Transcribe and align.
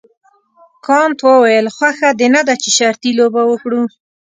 کانت 0.85 1.19
وویل 1.25 1.67
خوښه 1.75 2.09
دې 2.19 2.27
نه 2.35 2.41
ده 2.47 2.53
چې 2.61 2.69
شرطي 2.77 3.11
لوبه 3.19 3.41
وکړو. 3.47 3.81